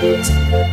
[0.00, 0.67] 啊。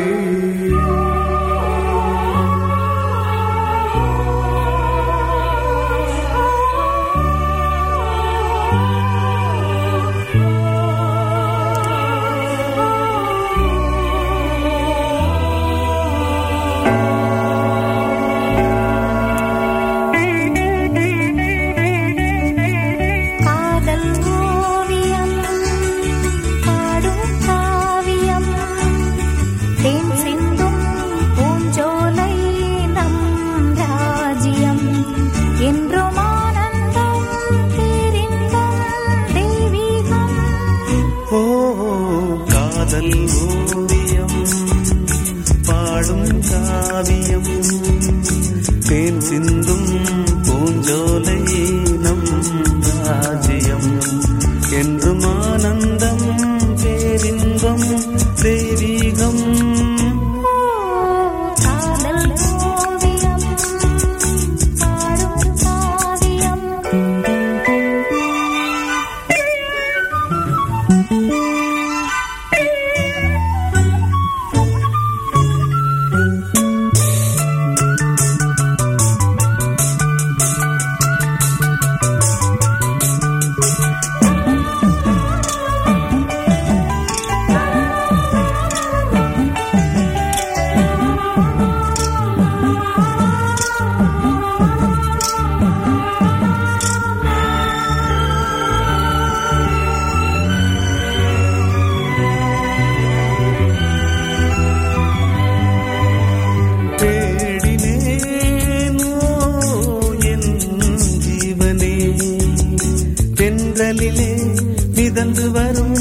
[114.94, 115.96] மிதந்து வரும்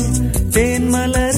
[0.49, 1.28] தேன்மலர்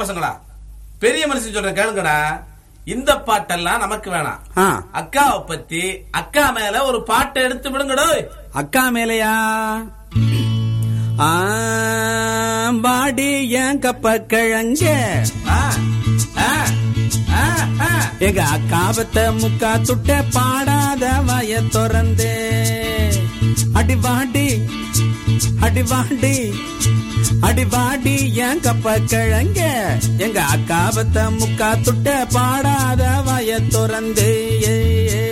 [0.00, 0.32] பசங்களா?
[0.98, 2.18] பெரிய மனுஷன் சொல்ற கேளுங்கடா.
[2.84, 4.40] இந்த பாட்டெல்லாம் நமக்கு வேணாம்.
[4.94, 8.08] அக்காவை பத்தி அக்கா மேல ஒரு பாட்டை எடுத்து விடுங்கடோ.
[8.52, 9.34] அக்கா மேலையா?
[12.82, 14.82] பாடி என் கப்ப கிழஞ்ச
[18.18, 22.34] எங்க அக்காவத்த முக்கா துட்ட பாடாத வய திறந்தே.
[23.72, 24.48] அடி வாடி
[25.60, 26.36] அடி வாடி.
[27.42, 29.60] அடி வாடி என் கப்ப கிழங்க
[30.18, 34.30] எங்க அக்காபத்த முக்கா துட்ட பாடாத வய திறந்தே
[34.70, 35.29] ஏய்,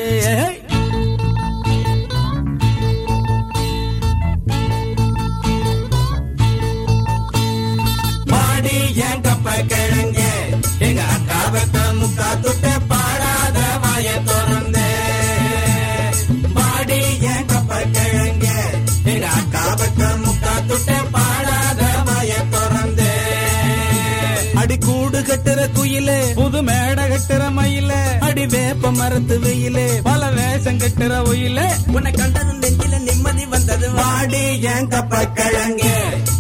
[29.10, 33.86] வாரத்து வெயிலே பல வேஷம் கட்டுற ஒயிலே உன்னை கண்டது நெஞ்சில நிம்மதி வந்தது.
[33.92, 35.84] வாடி என் கப்ப கிழங்க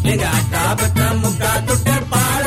[0.04, 2.37] எங்க அக்கா பத்த முக்கா துட்ட பாடாத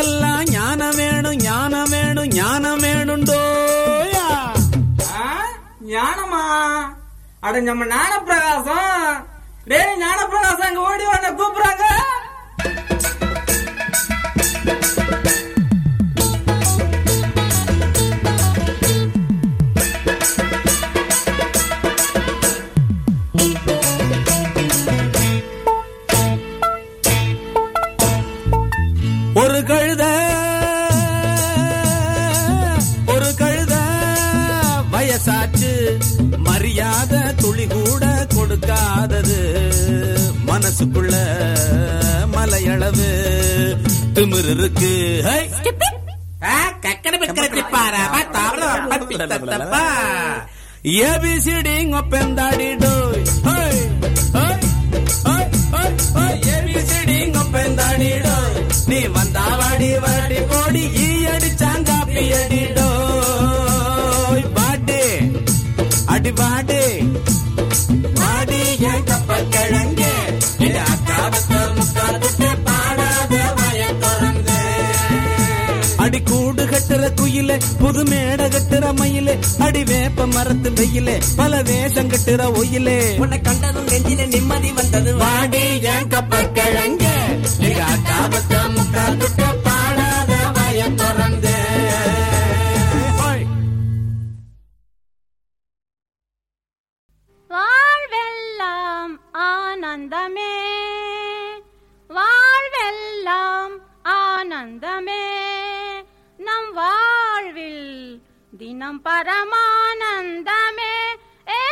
[0.00, 4.26] அட ஞானம் வேணும் ஞானம் வேணும் ஞானம் வேணுண்டோயா
[5.88, 6.42] ஞானமா
[7.40, 9.16] அட நம்ம ஞான பிரகாசம்
[9.66, 11.87] டேய் ஞான பிரகாசம் அங்க ஓடி வந்து கூப்பிடுறாங்க
[44.18, 44.90] திமிர் இருக்கு.
[46.82, 48.88] கக்கனை வைக்கிறது பாராபா தாவரம்
[51.02, 51.96] ஏபிசிடிங்க
[77.98, 82.98] புது மேட கட்டுற மயில அடி வேப்ப மரத்து வெயில பல வேஷம் கட்டுற ஒயிலே.
[83.16, 85.12] உன்னை கண்டதும் நெஞ்சில நிம்மதி வந்தது.
[85.16, 87.04] வாடி என் கப்ப கிழங்க
[109.06, 110.94] பரமானந்தமே.
[111.56, 111.62] ஏ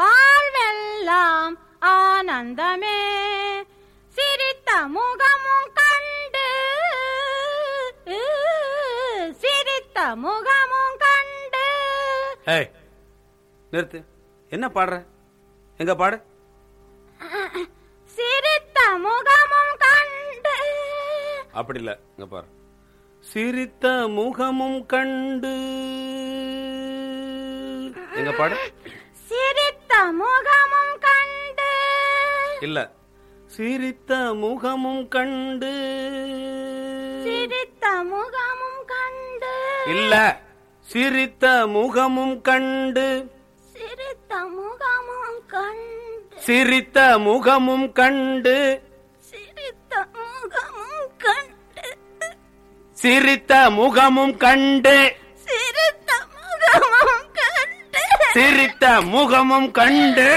[0.00, 1.54] வாழ்வெல்லாம்
[1.92, 2.98] ஆனந்தமே.
[4.16, 6.46] சிரித்த முகமும் கண்டு
[9.42, 11.66] சிரித்த முகமும் கண்டு.
[12.46, 12.70] ஏய்
[13.72, 14.00] நிறுத்து.
[14.50, 14.96] என்ன பாடுற?
[15.80, 16.16] எங்க பாடு?
[18.16, 20.56] சிரித்த முகமும் கண்டு.
[21.52, 21.92] அப்படி இல்ல.
[22.16, 22.48] இங்க பாரு.
[23.32, 25.54] சிரித்த முகமும் கண்டு.
[28.14, 28.56] எங்க பாடு?
[29.12, 31.70] சிரித்த முகமும் கண்டு.
[32.60, 32.90] இல்ல.
[33.46, 35.72] சிரித்த முகமும் கண்டு.
[37.24, 39.82] சிரித்த முகமும் கண்டு.
[39.86, 40.40] இல்ல.
[40.80, 43.30] சிரித்த முகமும் கண்டு.
[43.72, 46.36] சிரித்த முகமும் கண்டு.
[46.36, 48.83] சிரித்த முகமும் கண்டு.
[53.04, 54.94] சிரித்த முகமும் கண்டு
[55.46, 58.02] சிரித்த முகமும் கண்டு
[58.34, 60.28] சிரித்த முகமும் கண்டு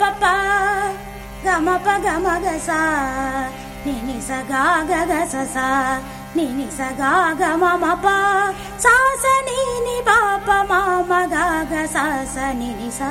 [0.00, 0.34] பப்பா
[1.44, 2.80] கமப கமகசா
[3.86, 5.66] நினி சகா ககசசா
[6.36, 8.16] நினி சகா கமமபா
[8.84, 13.10] சாச நினி பாப மாமகாக சாச நினி சா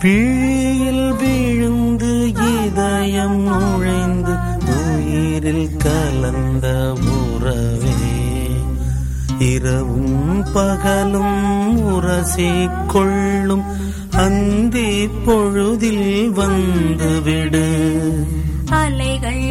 [0.00, 2.10] பிழையில் விழுந்து
[2.48, 4.34] இதயம் நுழைந்து
[4.76, 6.66] உயிரில் கலந்த
[7.14, 7.94] உறவே
[9.48, 10.20] இரவும்
[10.54, 11.40] பகலும்
[11.92, 12.50] உரசி
[12.92, 13.64] கொள்ளும்
[14.16, 14.90] அந்தி
[15.26, 17.66] பொழுதில் வந்துவிடு
[18.76, 19.44] அலைகள்